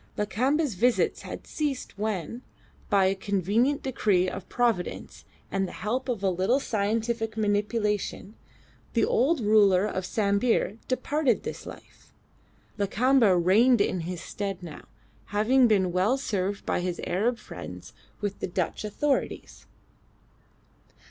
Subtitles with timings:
[0.17, 2.41] Lakamba's visits had ceased when,
[2.89, 8.33] by a convenient decree of Providence and the help of a little scientific manipulation,
[8.93, 12.11] the old ruler of Sambir departed this life.
[12.79, 14.87] Lakamba reigned in his stead now,
[15.25, 19.67] having been well served by his Arab friends with the Dutch authorities.